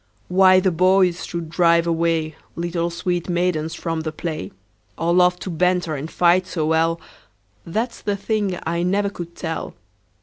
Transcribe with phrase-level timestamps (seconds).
[0.29, 4.51] Why the boys should drive away Little sweet maidens from the play,
[4.97, 6.99] Or love to banter and fight so well,
[7.67, 9.75] That 's the thing I never could tell.